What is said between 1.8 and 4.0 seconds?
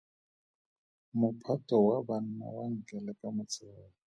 wa banna wa nkeleka motshegare.